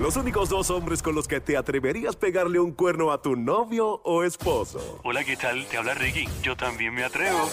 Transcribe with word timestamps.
Los 0.00 0.16
únicos 0.16 0.48
dos 0.48 0.70
hombres 0.70 1.02
con 1.02 1.14
los 1.14 1.28
que 1.28 1.40
te 1.40 1.56
atreverías 1.56 2.16
pegarle 2.16 2.58
un 2.58 2.72
cuerno 2.72 3.12
a 3.12 3.22
tu 3.22 3.36
novio 3.36 4.00
o 4.02 4.24
esposo. 4.24 4.98
Hola, 5.04 5.22
¿qué 5.22 5.36
tal? 5.36 5.64
Te 5.66 5.76
habla 5.76 5.94
Ricky. 5.94 6.28
Yo 6.42 6.56
también 6.56 6.92
me 6.92 7.04
atrevo. 7.04 7.48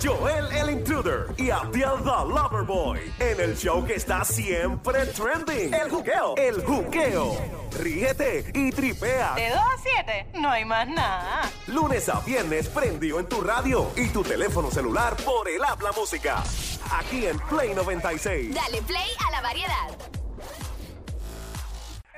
Joel 0.00 0.46
el 0.52 0.70
Intruder 0.70 1.26
y 1.36 1.50
Abdiel 1.50 2.04
the 2.04 2.32
Loverboy. 2.32 3.00
En 3.18 3.40
el 3.40 3.56
show 3.56 3.84
que 3.84 3.94
está 3.94 4.24
siempre 4.24 5.06
trending. 5.06 5.74
El 5.74 5.90
juqueo. 5.90 6.36
El 6.36 6.64
juqueo. 6.64 7.36
Ríete 7.80 8.52
y 8.54 8.70
tripea. 8.70 9.34
De 9.34 9.50
2 9.50 9.58
a 9.58 9.76
7, 10.04 10.26
no 10.34 10.50
hay 10.50 10.64
más 10.64 10.86
nada. 10.86 11.50
Lunes 11.66 12.08
a 12.08 12.20
viernes 12.20 12.68
prendió 12.68 13.18
en 13.18 13.28
tu 13.28 13.40
radio 13.40 13.90
y 13.96 14.08
tu 14.10 14.22
teléfono 14.22 14.70
celular 14.70 15.16
por 15.16 15.48
el 15.48 15.64
habla 15.64 15.90
música. 15.90 16.44
Aquí 16.92 17.26
en 17.26 17.40
Play 17.40 17.74
96. 17.74 18.54
Dale 18.54 18.82
play 18.82 19.10
a 19.26 19.32
la 19.32 19.40
variedad. 19.42 20.17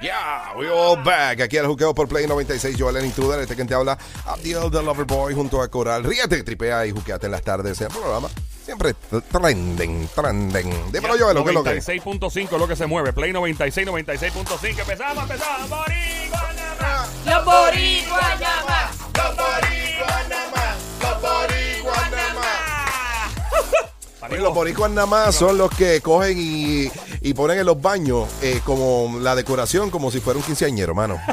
Yeah, 0.01 0.55
we 0.57 0.71
all 0.71 0.97
back. 0.97 1.43
Aquí 1.43 1.59
al 1.59 1.67
juqueo 1.67 1.95
por 1.95 2.09
Play 2.09 2.27
96. 2.27 2.75
Joel 2.79 2.97
el 2.97 3.05
Intruder, 3.05 3.39
este 3.41 3.55
que 3.55 3.67
te 3.67 3.75
habla, 3.75 3.99
Abdiel 4.25 4.71
the 4.71 4.83
Loverboy 4.83 5.35
junto 5.35 5.61
a 5.61 5.69
Coral. 5.69 6.05
Ríete, 6.05 6.43
tripea 6.43 6.87
y 6.87 6.91
juqueate 6.91 7.27
en 7.27 7.33
las 7.33 7.43
tardes 7.43 7.79
en 7.83 7.89
el 7.89 7.93
programa. 7.93 8.31
Siempre 8.65 8.95
trending, 9.31 10.09
trending. 10.15 10.91
Dímelo, 10.93 11.19
Joel, 11.19 11.43
¿qué 11.43 11.51
es 11.51 11.55
lo 11.55 11.65
que 11.65 11.77
es? 11.77 11.87
96.5 11.89 12.45
es 12.45 12.53
lo 12.53 12.67
que 12.69 12.77
se 12.77 12.87
mueve. 12.87 13.13
Play 13.13 13.33
96, 13.33 13.87
96.5. 13.87 14.81
Empezamos, 14.81 15.25
empezamos. 15.25 15.69
Boricua, 15.69 16.53
nada 16.55 16.77
más. 16.81 17.11
Los 17.27 17.45
boricuas 17.45 18.41
nada 18.41 18.65
más. 18.65 18.97
Los 19.17 19.37
boricuas 19.37 20.29
nada 20.29 20.51
más. 20.51 20.77
Los 21.03 21.21
boricuas 21.21 22.11
nada 22.11 22.35
más. 22.35 22.47
Los 24.39 24.55
boricuas 24.55 24.91
nada 24.93 25.07
más 25.07 25.35
son 25.35 25.59
los 25.59 25.75
que 25.75 26.01
cogen 26.01 26.39
y, 26.39 26.89
y 27.21 27.35
ponen 27.35 27.59
en 27.59 27.67
los 27.67 27.81
baños 27.81 28.29
eh, 28.43 28.61
como 28.65 29.19
la 29.21 29.35
decoración, 29.35 29.91
como 29.91 30.11
si 30.11 30.21
fuera 30.21 30.39
un 30.39 30.45
quinceañero, 30.45 30.95
mano. 30.95 31.21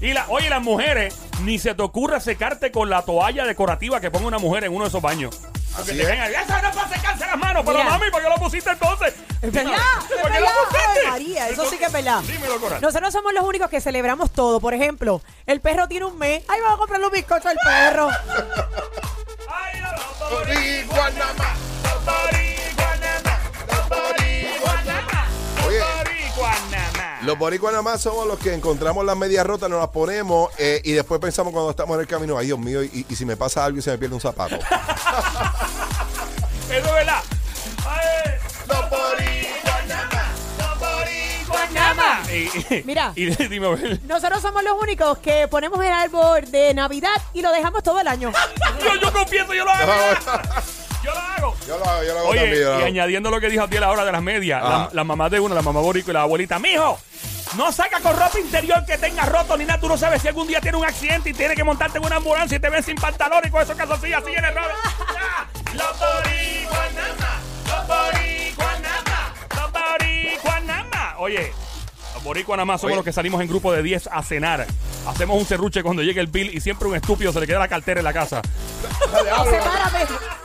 Y 0.00 0.12
la, 0.12 0.26
oye, 0.28 0.48
las 0.48 0.62
mujeres, 0.62 1.14
ni 1.42 1.58
se 1.58 1.74
te 1.74 1.82
ocurra 1.82 2.20
secarte 2.20 2.70
con 2.70 2.88
la 2.88 3.02
toalla 3.02 3.44
decorativa 3.44 4.00
que 4.00 4.12
ponga 4.12 4.28
una 4.28 4.38
mujer 4.38 4.62
en 4.64 4.72
uno 4.72 4.84
de 4.84 4.88
esos 4.90 5.02
baños. 5.02 5.36
Porque 5.76 5.90
Así 5.92 6.00
te 6.00 6.02
es. 6.02 6.08
eso 6.08 6.62
no 6.62 6.68
es 6.68 6.76
para 6.76 6.88
secarse 6.88 7.26
las 7.26 7.36
manos, 7.36 7.62
pero 7.66 7.78
Mira. 7.78 7.90
mami, 7.90 8.10
¿por 8.10 8.22
qué 8.22 8.28
lo 8.28 8.36
pusiste 8.36 8.70
entonces? 8.70 9.14
Es 9.42 9.52
verdad, 9.52 9.74
es 9.74 10.22
¿Por 10.22 10.30
qué 10.32 10.40
lo 10.40 10.46
pusiste? 10.46 11.00
Ay, 11.00 11.10
María, 11.10 11.48
eso 11.48 11.68
sí 11.68 11.78
que 11.78 11.86
es 11.86 11.92
verdad. 11.92 12.20
Dímelo, 12.22 12.60
Coral. 12.60 12.80
Nosotros 12.80 13.12
somos 13.12 13.32
los 13.32 13.44
únicos 13.44 13.68
que 13.68 13.80
celebramos 13.80 14.30
todo. 14.30 14.60
Por 14.60 14.72
ejemplo, 14.72 15.20
el 15.46 15.60
perro 15.60 15.88
tiene 15.88 16.06
un 16.06 16.16
mes. 16.16 16.44
Ay, 16.48 16.60
vamos 16.60 16.76
a 16.76 16.78
comprarle 16.78 17.06
un 17.06 17.12
bizcocho 17.12 17.48
al 17.48 17.56
perro. 17.64 18.08
Los 27.28 27.38
boricuas 27.38 27.72
nada 27.72 27.82
más 27.82 28.00
somos 28.00 28.26
los 28.26 28.38
que 28.38 28.54
encontramos 28.54 29.04
las 29.04 29.14
medias 29.14 29.46
rotas, 29.46 29.68
nos 29.68 29.80
las 29.80 29.90
ponemos 29.90 30.48
eh, 30.56 30.80
y 30.82 30.92
después 30.92 31.20
pensamos 31.20 31.52
cuando 31.52 31.68
estamos 31.70 31.94
en 31.96 32.00
el 32.00 32.06
camino, 32.06 32.38
ay 32.38 32.46
Dios 32.46 32.58
mío, 32.58 32.82
y, 32.82 33.04
y 33.06 33.16
si 33.16 33.26
me 33.26 33.36
pasa 33.36 33.66
algo 33.66 33.78
y 33.80 33.82
se 33.82 33.90
me 33.90 33.98
pierde 33.98 34.14
un 34.14 34.20
zapato. 34.22 34.56
Eso 34.56 34.64
es 36.70 36.82
verdad. 36.84 37.22
Ay, 37.86 38.30
Los 38.66 38.88
boricuas 38.88 39.86
nada 39.88 40.08
más. 40.10 40.24
los 40.58 40.78
boricuas 40.80 41.70
nada 41.72 41.92
más. 41.94 42.30
Y- 42.30 42.48
y- 42.74 42.82
Mira. 42.86 43.12
Y 43.16 43.26
dime, 43.26 43.66
a 43.66 43.70
ver. 43.72 44.00
Nosotros 44.06 44.40
somos 44.40 44.62
los 44.64 44.80
únicos 44.80 45.18
que 45.18 45.48
ponemos 45.48 45.84
el 45.84 45.92
árbol 45.92 46.50
de 46.50 46.72
Navidad 46.72 47.10
y 47.34 47.42
lo 47.42 47.52
dejamos 47.52 47.82
todo 47.82 48.00
el 48.00 48.08
año. 48.08 48.32
yo, 48.82 48.94
yo 49.02 49.12
confieso, 49.12 49.52
yo 49.52 49.66
lo 49.66 49.70
hago. 49.70 49.92
Yo 51.04 51.12
lo 51.12 51.18
hago. 51.18 51.37
Yo 51.68 51.76
lo 51.78 51.84
hago, 51.84 52.02
yo 52.02 52.14
lo 52.14 52.18
hago 52.20 52.28
Oye, 52.30 52.40
también. 52.40 52.62
yo 52.62 52.72
lo 52.74 52.80
y 52.80 52.82
añadiendo 52.84 53.30
lo 53.30 53.40
que 53.40 53.48
dijo 53.50 53.62
Abdiel 53.62 53.84
ahora 53.84 54.04
de 54.06 54.10
las 54.12 54.22
medias, 54.22 54.60
Ajá. 54.62 54.78
la, 54.78 54.88
la 54.92 55.04
mamá 55.04 55.28
de 55.28 55.38
uno, 55.38 55.54
la 55.54 55.60
mamá 55.62 55.80
borico 55.80 56.10
y 56.10 56.14
la 56.14 56.22
abuelita, 56.22 56.58
mijo, 56.58 56.98
no 57.56 57.70
saca 57.72 58.00
con 58.00 58.18
ropa 58.18 58.38
interior 58.40 58.84
que 58.86 58.96
tenga 58.98 59.24
roto 59.26 59.54
ni 59.56 59.64
nada, 59.66 59.78
tú 59.78 59.86
no 59.88 59.96
sabes 59.98 60.22
si 60.22 60.28
algún 60.28 60.48
día 60.48 60.60
tiene 60.62 60.78
un 60.78 60.84
accidente 60.86 61.28
y 61.30 61.34
tiene 61.34 61.54
que 61.54 61.62
montarte 61.64 61.98
en 61.98 62.04
una 62.06 62.16
ambulancia 62.16 62.56
y 62.56 62.60
te 62.60 62.70
ven 62.70 62.82
sin 62.82 62.96
pantalón 62.96 63.42
y 63.46 63.50
con 63.50 63.60
esos 63.62 63.76
calzoncillos 63.76 64.22
así 64.22 64.32
en 64.34 64.44
el. 64.44 64.54
Ya. 64.54 64.62
Los 65.74 65.98
boricuas 65.98 66.92
nada 66.94 67.14
más, 67.20 67.38
los 67.68 67.88
más, 67.88 68.14
los 69.54 69.72
más. 70.90 71.14
Oye, 71.18 71.52
los 72.14 72.22
boricuas 72.24 72.56
nada 72.56 72.64
más 72.64 72.80
somos 72.80 72.92
Oye. 72.92 72.96
los 72.96 73.04
que 73.04 73.12
salimos 73.12 73.40
en 73.42 73.48
grupo 73.48 73.72
de 73.72 73.82
10 73.82 74.08
a 74.10 74.22
cenar. 74.22 74.66
Hacemos 75.06 75.36
un 75.38 75.44
serruche 75.46 75.82
cuando 75.82 76.02
llegue 76.02 76.20
el 76.20 76.26
bill 76.28 76.50
y 76.54 76.60
siempre 76.60 76.88
un 76.88 76.96
estúpido 76.96 77.32
se 77.32 77.40
le 77.40 77.46
queda 77.46 77.58
la 77.58 77.68
cartera 77.68 78.00
en 78.00 78.04
la 78.04 78.12
casa. 78.12 78.42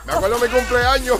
Me 0.06 0.12
acuerdo 0.12 0.38
de 0.38 0.48
mi 0.48 0.54
cumpleaños. 0.54 1.18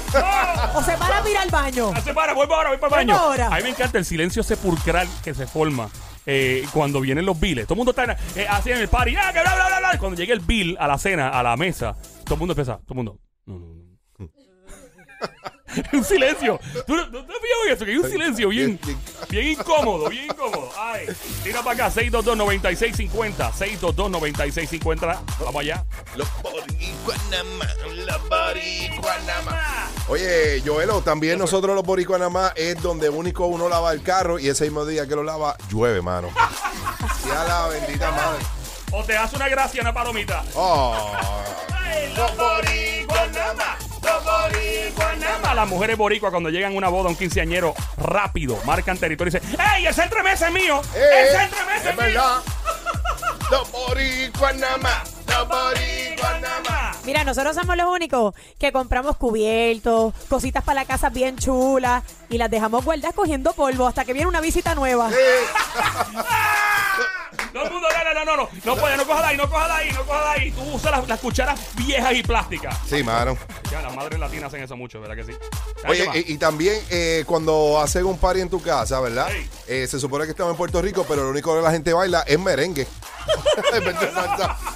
o 0.74 0.82
se 0.82 0.96
para 0.96 1.22
a 1.22 1.30
ir 1.30 1.36
al 1.38 1.50
baño. 1.50 1.92
Ah, 1.94 2.00
Se 2.02 2.12
para, 2.12 2.34
para 2.34 2.54
ahora, 2.54 2.68
voy 2.70 2.78
para 2.78 3.00
el 3.00 3.06
Vuelvo 3.06 3.12
baño. 3.12 3.16
ahora. 3.16 3.46
A 3.48 3.56
mí 3.56 3.62
me 3.62 3.68
encanta 3.70 3.98
el 3.98 4.04
silencio 4.04 4.42
sepulcral 4.42 5.08
que 5.22 5.32
se 5.34 5.46
forma 5.46 5.88
eh, 6.26 6.66
cuando 6.72 7.00
vienen 7.00 7.24
los 7.24 7.38
biles. 7.38 7.64
Todo 7.66 7.74
el 7.74 7.78
mundo 7.78 7.90
está 7.92 8.16
eh, 8.36 8.46
así 8.48 8.70
en 8.72 8.78
el 8.78 8.88
party, 8.88 9.16
ah, 9.16 9.32
que 9.32 9.40
bla, 9.40 9.54
bla, 9.54 9.66
bla, 9.68 9.78
bla. 9.78 9.98
Cuando 9.98 10.16
llega 10.16 10.34
el 10.34 10.40
bill 10.40 10.76
a 10.78 10.86
la 10.86 10.98
cena, 10.98 11.28
a 11.30 11.42
la 11.42 11.56
mesa, 11.56 11.96
todo 12.24 12.34
el 12.34 12.38
mundo 12.40 12.52
empieza, 12.52 12.74
todo 12.78 12.90
el 12.90 12.96
mundo. 12.96 13.18
No, 13.46 13.58
no, 13.58 13.66
no. 14.18 14.30
un 15.98 16.04
silencio. 16.04 16.60
¿Tú 16.86 16.94
no, 16.94 17.06
no 17.06 17.24
te 17.24 17.32
has 17.32 17.38
fijado 17.40 17.64
en 17.66 17.72
eso? 17.72 17.84
Que 17.84 17.90
hay 17.92 17.96
un 17.96 18.10
silencio 18.10 18.48
bien, 18.50 18.78
bien 19.30 19.48
incómodo, 19.48 20.08
bien 20.10 20.24
incómodo. 20.26 20.70
Ay, 20.78 21.06
tira 21.42 21.62
para 21.62 21.86
acá, 21.86 22.00
622-9650. 22.00 23.52
622-9650. 23.52 25.18
Vamos 25.40 25.56
allá. 25.60 25.84
Los 26.16 26.28
más. 27.58 27.76
Los 27.80 29.44
más. 29.44 29.90
Oye, 30.08 30.62
Joelo, 30.64 31.00
también 31.02 31.38
nosotros 31.38 31.74
los 31.74 31.84
boricuas 31.84 32.18
nada 32.18 32.30
más 32.30 32.52
es 32.56 32.80
donde 32.80 33.08
único 33.08 33.46
uno 33.46 33.68
lava 33.68 33.92
el 33.92 34.02
carro 34.02 34.38
y 34.38 34.48
ese 34.48 34.64
mismo 34.64 34.84
día 34.84 35.06
que 35.06 35.14
lo 35.14 35.22
lava, 35.22 35.56
llueve, 35.70 36.02
mano. 36.02 36.28
Ya 37.26 37.42
la 37.44 37.68
bendita 37.68 38.10
madre. 38.10 38.44
O 38.92 39.02
te 39.02 39.16
hace 39.16 39.36
una 39.36 39.48
gracia, 39.48 39.80
una 39.80 39.94
palomita. 39.94 40.44
Oh. 40.54 41.12
Los 42.14 42.36
boricuas 42.36 43.32
nada 43.32 43.54
más. 43.54 43.78
Los 44.02 44.24
boricuas 44.24 45.18
nada 45.18 45.38
más. 45.38 45.54
Las 45.56 45.68
mujeres 45.68 45.96
boricuas 45.96 46.30
cuando 46.30 46.50
llegan 46.50 46.74
a 46.74 46.76
una 46.76 46.88
boda, 46.90 47.08
un 47.08 47.16
quinceañero, 47.16 47.74
rápido, 47.96 48.58
marcan 48.66 48.98
territorio 48.98 49.32
y 49.34 49.40
dicen, 49.40 49.60
¡Ey, 49.74 49.86
el 49.86 49.94
centro 49.94 50.18
de 50.18 50.24
mesa 50.24 50.48
es 50.48 50.52
mío! 50.52 50.82
Eh, 50.94 51.08
¡El 51.22 51.40
centro 51.40 51.58
de 51.60 51.64
mesa 51.64 51.82
es, 51.82 51.90
es 51.90 51.96
verdad. 51.96 52.42
Los 53.50 53.72
boricuas 53.72 54.54
nada 54.56 54.76
más. 54.76 55.12
Los 55.26 55.48
boricuas 55.48 56.03
Mira, 57.04 57.22
nosotros 57.22 57.54
somos 57.54 57.76
los 57.76 57.86
únicos 57.86 58.34
que 58.58 58.72
compramos 58.72 59.16
cubiertos, 59.16 60.14
cositas 60.28 60.64
para 60.64 60.80
la 60.80 60.86
casa 60.86 61.10
bien 61.10 61.36
chulas 61.36 62.02
y 62.30 62.38
las 62.38 62.50
dejamos 62.50 62.84
guardadas 62.84 63.14
cogiendo 63.14 63.52
polvo 63.52 63.86
hasta 63.86 64.04
que 64.04 64.14
viene 64.14 64.28
una 64.28 64.40
visita 64.40 64.74
nueva. 64.74 65.10
No, 67.52 67.62
no, 67.64 67.70
no, 67.70 68.24
no, 68.24 68.36
no, 68.36 68.48
no 68.64 68.76
puede, 68.76 68.96
no 68.96 69.06
coja 69.06 69.20
de 69.22 69.26
ahí, 69.28 69.36
no 69.36 69.48
coja 69.48 69.66
de 69.66 69.72
ahí, 69.72 69.92
no 69.92 70.04
coja 70.04 70.22
de 70.22 70.28
ahí. 70.40 70.50
Tú 70.50 70.62
usas 70.74 70.90
las, 70.90 71.08
las 71.08 71.20
cucharas 71.20 71.60
viejas 71.76 72.12
y 72.14 72.22
plásticas. 72.24 72.76
Sí, 72.88 73.02
mano. 73.04 73.36
Ya, 73.70 73.80
las 73.80 73.94
madres 73.94 74.18
latinas 74.18 74.48
hacen 74.48 74.64
eso 74.64 74.76
mucho, 74.76 75.00
¿verdad 75.00 75.14
que 75.14 75.24
sí? 75.32 75.38
Oye, 75.86 76.04
y, 76.14 76.32
y 76.34 76.38
también 76.38 76.82
eh, 76.90 77.22
cuando 77.26 77.80
hacen 77.80 78.06
un 78.06 78.18
party 78.18 78.40
en 78.40 78.50
tu 78.50 78.60
casa, 78.60 79.00
¿verdad? 79.00 79.28
Sí. 79.30 79.48
Eh, 79.68 79.86
se 79.86 80.00
supone 80.00 80.24
que 80.24 80.32
estamos 80.32 80.50
en 80.52 80.56
Puerto 80.56 80.82
Rico, 80.82 81.04
pero 81.08 81.22
lo 81.22 81.30
único 81.30 81.54
que 81.54 81.62
la 81.62 81.70
gente 81.70 81.92
baila 81.92 82.24
es 82.26 82.38
merengue. 82.40 82.88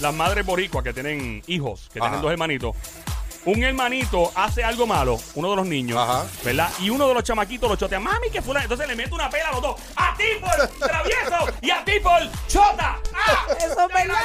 las 0.00 0.14
madres 0.14 0.46
boricuas 0.46 0.82
que 0.82 0.94
tienen 0.94 1.42
hijos, 1.46 1.90
que 1.92 2.00
tienen 2.00 2.22
dos 2.22 2.32
hermanitos. 2.32 2.74
Un 3.46 3.62
hermanito 3.62 4.30
hace 4.34 4.62
algo 4.62 4.86
malo, 4.86 5.18
uno 5.34 5.50
de 5.50 5.56
los 5.56 5.66
niños, 5.66 5.98
Ajá. 5.98 6.26
¿verdad? 6.44 6.70
Y 6.78 6.90
uno 6.90 7.08
de 7.08 7.14
los 7.14 7.24
chamaquitos 7.24 7.70
lo 7.70 7.76
chotea. 7.76 7.98
Mami, 7.98 8.30
que 8.30 8.42
fulano. 8.42 8.64
Entonces 8.64 8.86
le 8.86 8.94
mete 8.94 9.14
una 9.14 9.30
pela 9.30 9.48
a 9.48 9.52
los 9.52 9.62
dos. 9.62 9.80
¡A 9.96 10.14
ti 10.16 10.24
por 10.40 10.68
travieso! 10.88 11.48
¡Y 11.62 11.70
a 11.70 11.82
ti 11.84 11.92
por 12.02 12.20
chota! 12.48 12.98
¡Ah! 13.14 13.46
Eso 13.58 13.86
es 13.86 13.94
verdad. 13.94 14.16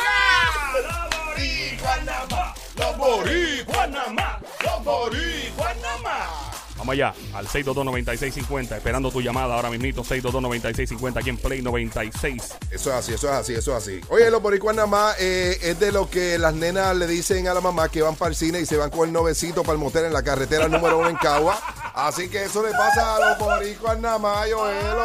¡Los 0.74 1.38
boricuas 1.38 2.04
nada 2.04 2.26
más! 2.30 2.76
¡Los 2.76 2.98
boricuas 2.98 3.90
nada 3.90 4.10
más! 4.12 4.42
¡Los 4.64 4.84
boricuas 4.84 5.78
nada 5.78 5.98
más! 6.04 6.45
Vamos 6.78 6.94
allá, 6.94 7.14
al 7.34 7.48
622-9650, 7.48 8.76
esperando 8.76 9.12
tu 9.12 9.22
llamada 9.22 9.56
ahora 9.56 9.70
mismito, 9.70 10.04
622-9650, 10.04 11.18
aquí 11.18 11.30
en 11.30 11.38
Play 11.38 11.62
96. 11.62 12.56
Eso 12.70 12.90
es 12.90 12.96
así, 12.96 13.14
eso 13.14 13.28
es 13.28 13.34
así, 13.34 13.54
eso 13.54 13.72
es 13.72 13.84
así. 13.84 14.02
Oye, 14.10 14.30
los 14.30 14.42
boricuas 14.42 14.76
nada 14.76 14.88
más 14.88 15.16
eh, 15.20 15.58
es 15.62 15.80
de 15.80 15.92
lo 15.92 16.10
que 16.10 16.38
las 16.38 16.54
nenas 16.54 16.96
le 16.96 17.08
dicen 17.08 17.48
a 17.48 17.54
la 17.54 17.62
mamá 17.62 17.90
que 17.90 18.02
van 18.02 18.16
para 18.16 18.30
el 18.30 18.36
cine 18.36 18.60
y 18.60 18.66
se 18.66 18.78
van 18.78 18.90
con 18.90 19.08
el 19.08 19.14
novecito 19.14 19.64
para 19.64 19.74
el 19.74 19.80
motel 19.80 20.06
en 20.06 20.14
la 20.14 20.24
carretera 20.24 20.68
número 20.68 21.00
uno 21.00 21.10
en 21.10 21.16
Cagua. 21.16 21.60
Así 21.94 22.28
que 22.28 22.44
eso 22.44 22.62
le 22.62 22.72
pasa 22.72 23.16
a 23.16 23.20
los 23.20 23.40
boricuas 23.40 23.98
nada 24.00 24.20
más, 24.20 24.52
Joelo. 24.52 25.04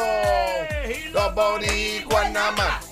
Los 1.13 1.35
boricuas 1.35 2.31
nada 2.31 2.51
más, 2.51 2.85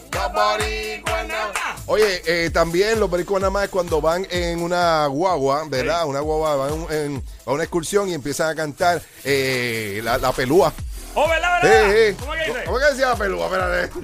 Oye, 1.85 2.21
eh, 2.25 2.49
también 2.51 2.99
los 2.99 3.09
boricuas 3.09 3.41
nada 3.41 3.49
más 3.51 3.63
es 3.63 3.69
cuando 3.69 3.99
van 3.99 4.27
en 4.29 4.61
una 4.61 5.07
guagua, 5.07 5.63
¿verdad? 5.67 6.05
Una 6.05 6.19
guagua, 6.19 6.55
van 6.55 6.85
en- 6.91 7.23
a 7.45 7.51
una 7.51 7.63
excursión 7.63 8.07
y 8.09 8.13
empiezan 8.13 8.49
a 8.49 8.55
cantar 8.55 9.01
eh, 9.23 9.99
la, 10.03 10.17
la 10.19 10.31
pelúa. 10.31 10.71
Oh, 11.15 11.27
¿verdad, 11.27 11.61
verdad? 11.63 12.15
¿Cómo 12.19 12.33
que 12.33 12.39
dice? 12.45 12.63
¿Cómo 12.65 12.77
que 12.79 12.85
decía 12.85 13.07
la 13.09 13.15
pelúa? 13.15 13.45
Espérate. 13.47 13.99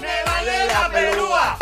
Me 0.00 0.24
baile 0.30 0.66
la 0.66 0.90
pelúa. 0.90 1.58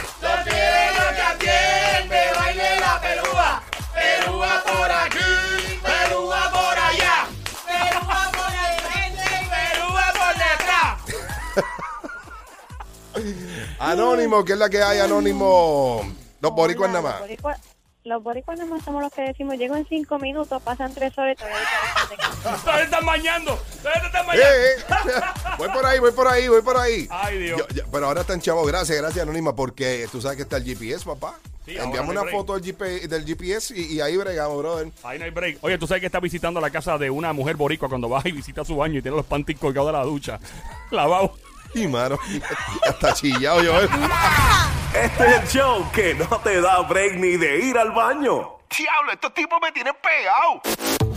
Anónimo, 13.78 14.44
¿qué 14.44 14.52
es 14.52 14.58
la 14.58 14.68
que 14.68 14.82
hay, 14.82 15.00
Anónimo? 15.00 16.02
Los 16.40 16.52
boricuas 16.52 16.90
nada 16.90 17.02
más. 17.02 17.12
Los 17.14 17.20
boricuas, 17.28 17.60
los 18.04 18.22
boricuas 18.22 18.58
nada 18.58 18.70
más 18.70 18.84
somos 18.84 19.02
los 19.02 19.12
que 19.12 19.22
decimos, 19.22 19.56
llego 19.56 19.76
en 19.76 19.86
cinco 19.86 20.18
minutos, 20.18 20.60
pasan 20.62 20.92
tres 20.92 21.16
horas 21.18 21.36
y 21.36 21.38
todavía 21.38 22.82
están 22.84 23.06
bañando. 23.06 23.58
Todavía 23.82 24.00
te 24.00 24.06
están 24.06 24.24
Eh, 24.24 24.26
bañando. 24.26 25.12
eh. 25.12 25.22
voy 25.58 25.68
por 25.68 25.86
ahí, 25.86 25.98
voy 26.00 26.12
por 26.12 26.28
ahí, 26.28 26.48
voy 26.48 26.62
por 26.62 26.76
ahí. 26.76 27.06
Ay, 27.10 27.38
Dios. 27.38 27.58
Yo- 27.60 27.68
yo- 27.74 27.84
pero 27.92 28.06
ahora 28.06 28.22
están 28.22 28.40
chavos. 28.40 28.66
Gracias, 28.66 28.98
gracias, 28.98 29.22
Anónima, 29.22 29.54
porque 29.54 30.08
tú 30.10 30.20
sabes 30.20 30.36
que 30.36 30.42
está 30.42 30.56
el 30.56 30.64
GPS, 30.64 31.04
papá. 31.04 31.38
Sí, 31.64 31.72
ahora 31.76 31.84
Enviamos 31.84 32.12
no 32.12 32.20
hay 32.22 32.24
una 32.24 32.30
break. 32.32 32.36
foto 32.36 32.54
del, 32.58 32.62
GP 32.64 33.06
del 33.08 33.24
GPS 33.24 33.72
y, 33.78 33.84
y 33.94 34.00
ahí 34.00 34.16
bregamos, 34.16 34.58
brother. 34.58 34.88
Ahí 35.04 35.16
no 35.20 35.24
hay 35.26 35.30
break. 35.30 35.58
Oye, 35.60 35.78
tú 35.78 35.86
sabes 35.86 36.00
que 36.00 36.06
está 36.06 36.18
visitando 36.18 36.60
la 36.60 36.70
casa 36.70 36.98
de 36.98 37.08
una 37.08 37.32
mujer 37.32 37.54
boricua 37.54 37.88
cuando 37.88 38.08
vas 38.08 38.26
y 38.26 38.32
visita 38.32 38.64
su 38.64 38.74
baño 38.74 38.98
y 38.98 39.02
tiene 39.02 39.16
los 39.16 39.26
panties 39.26 39.60
colgados 39.60 39.92
de 39.92 39.98
la 39.98 40.02
ducha. 40.04 40.40
Lavado. 40.90 41.34
Y 41.74 41.88
mano, 41.88 42.18
hasta 42.88 43.14
chillado 43.14 43.62
yo. 43.62 43.74
Este 43.80 45.26
es 45.26 45.40
el 45.40 45.48
show 45.48 45.90
que 45.92 46.14
no 46.14 46.26
te 46.40 46.60
da 46.60 46.80
break 46.80 47.14
ni 47.14 47.36
de 47.36 47.60
ir 47.60 47.78
al 47.78 47.92
baño. 47.92 48.58
Diablo, 48.76 49.12
estos 49.12 49.34
tipos 49.34 49.58
me 49.60 49.70
tienen 49.72 49.94
pegado. 50.02 50.62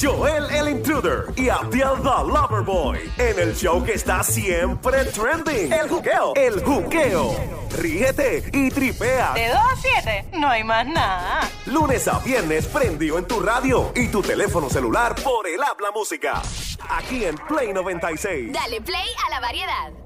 Joel 0.02 0.46
el 0.52 0.70
Intruder 0.70 1.26
y 1.38 1.48
Abdiel 1.48 1.96
the 2.04 2.10
Loverboy 2.10 3.00
en 3.18 3.40
el 3.40 3.56
show 3.56 3.84
que 3.84 3.94
está 3.94 4.24
siempre 4.24 5.06
trending. 5.06 5.72
El 5.72 5.88
juqueo. 5.88 6.34
El 6.36 6.64
juqueo. 6.64 7.36
Ríete 7.78 8.50
y 8.52 8.70
tripea. 8.70 9.34
De 9.34 9.48
2 9.48 9.58
a 9.58 9.76
7, 9.76 10.26
no 10.34 10.50
hay 10.50 10.64
más 10.66 10.86
nada. 10.86 11.50
Lunes 11.66 12.08
a 12.08 12.20
viernes 12.20 12.68
prendido 12.68 13.18
en 13.18 13.26
tu 13.26 13.40
radio 13.40 13.92
y 13.96 14.08
tu 14.10 14.22
teléfono 14.22 14.70
celular 14.70 15.16
por 15.16 15.48
el 15.48 15.62
habla 15.64 15.92
música. 15.92 16.42
Aquí 16.90 17.24
en 17.26 17.36
Play 17.36 17.74
96. 17.74 18.52
Dale 18.52 18.82
play 18.82 19.08
a 19.28 19.30
la 19.30 19.40
variedad. 19.40 19.92